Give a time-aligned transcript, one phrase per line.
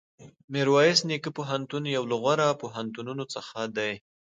[0.53, 3.93] میرویس نیکه پوهنتون یو له غوره پوهنتونونو څخه دی.